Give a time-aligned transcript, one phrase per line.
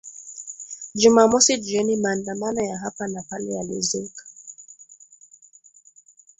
[0.95, 4.23] Jumamosi jioni maandamano ya hapa na pale yalizuka